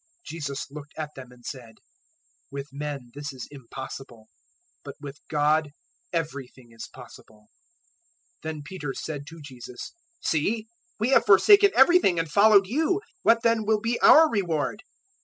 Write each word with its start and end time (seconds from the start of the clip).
019:026 0.21 0.25
Jesus 0.25 0.71
looked 0.71 0.93
at 0.97 1.09
them 1.15 1.31
and 1.31 1.45
said, 1.45 1.75
"With 2.51 2.69
men 2.71 3.11
this 3.13 3.31
is 3.31 3.47
impossible, 3.51 4.29
but 4.83 4.95
with 4.99 5.19
God 5.29 5.69
everything 6.11 6.71
is 6.71 6.87
possible." 6.87 7.49
019:027 8.41 8.41
Then 8.41 8.61
Peter 8.65 8.93
said 8.95 9.27
to 9.27 9.41
Jesus, 9.43 9.93
"See, 10.19 10.65
*we* 10.99 11.09
have 11.09 11.27
forsaken 11.27 11.69
everything 11.75 12.17
and 12.17 12.31
followed 12.31 12.65
you; 12.65 12.99
what 13.21 13.43
then 13.43 13.63
will 13.63 13.79
be 13.79 13.99
*our* 13.99 14.27
reward?" 14.27 14.81